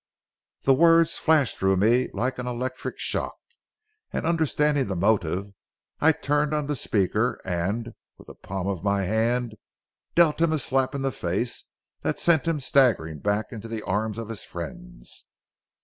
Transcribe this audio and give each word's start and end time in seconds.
The 0.63 0.73
words 0.73 1.19
flashed 1.19 1.57
through 1.59 1.77
me 1.77 2.09
like 2.11 2.39
an 2.39 2.47
electric 2.47 2.97
shock, 2.97 3.37
and 4.11 4.25
understanding 4.25 4.87
the 4.87 4.95
motive, 4.95 5.53
I 5.99 6.11
turned 6.11 6.55
on 6.55 6.65
the 6.65 6.75
speaker 6.75 7.39
and 7.45 7.93
with 8.17 8.25
the 8.25 8.33
palm 8.33 8.65
of 8.65 8.83
my 8.83 9.03
hand 9.03 9.53
dealt 10.15 10.41
him 10.41 10.53
a 10.53 10.57
slap 10.57 10.95
in 10.95 11.03
the 11.03 11.11
face 11.11 11.65
that 12.01 12.17
sent 12.17 12.47
him 12.47 12.59
staggering 12.59 13.19
back 13.19 13.51
into 13.51 13.67
the 13.67 13.83
arms 13.83 14.17
of 14.17 14.29
his 14.29 14.43
friends. 14.43 15.27